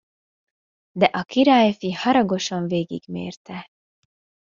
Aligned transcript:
De 0.91 1.05
a 1.05 1.23
királyfi 1.23 1.93
haragosan 1.93 2.67
végigmérte. 2.67 3.67